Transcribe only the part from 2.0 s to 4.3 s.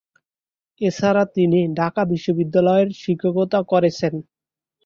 বিশ্ববিদ্যালয়ে শিক্ষকতা করেছেন।